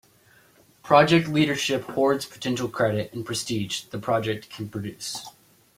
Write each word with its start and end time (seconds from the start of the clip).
Project 0.81 1.27
leadership 1.27 1.83
hoards 1.83 2.25
potential 2.25 2.67
credit 2.67 3.13
and 3.13 3.23
prestige 3.23 3.81
the 3.83 3.99
project 3.99 4.49
can 4.49 4.67
produce. 4.67 5.27